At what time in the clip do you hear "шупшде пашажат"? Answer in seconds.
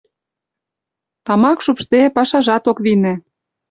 1.65-2.63